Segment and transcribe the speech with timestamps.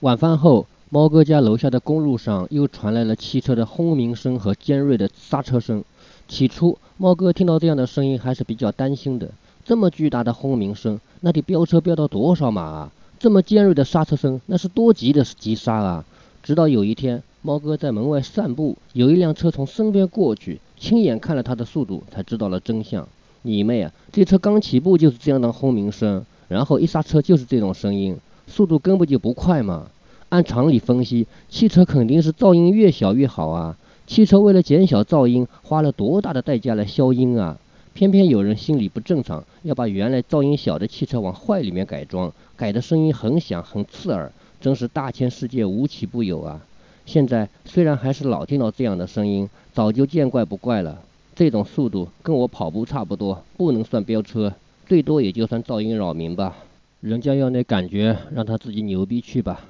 [0.00, 5.82] 晚饭后，猫哥家楼下的公路上又传来了汽车的轰鸣声和尖锐的刹车声。
[6.28, 9.30] 起初，猫哥听到这样的声音还是比较担心的。
[9.64, 12.92] 这么巨大的轰鸣声，那得飙车飙到多少码啊？
[13.18, 16.04] 这么尖锐的刹车声，那是多急的急刹啊！
[16.42, 23.08] 直到有一天，猫哥在门外散步，有一辆车从身边过去，亲眼看了他的速度，才知道了真相。
[23.40, 23.90] 你妹啊！
[24.12, 28.14] 这车刚起步就是这样的轰鸣声，然后一刹车就是这种声音。
[28.56, 29.86] 速度根本就不快嘛！
[30.30, 33.76] 按常理分析，汽车肯定是噪音越小越好啊。
[34.06, 37.58] 汽车为了减小噪音，花了多大的代价来消音啊！
[37.92, 46.58] 偏偏有人心理不正常，要把原来噪音小的汽车往坏里面改装，改的声音很响很刺耳，真是大千世界无奇不有啊！
[47.04, 50.98] 现在虽然还是老听到这样的声音，早就见怪不怪了。
[51.34, 54.54] 这种速度跟我跑步差不多，不能算飙车，
[54.86, 56.56] 最多也就算噪音扰民吧。
[57.00, 59.68] 人家要那感觉，让他自己牛逼去吧。